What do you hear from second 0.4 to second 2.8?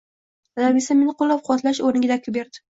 Dadam esa meni qoʻllab-quvvatlash oʻrniga dakki berdi: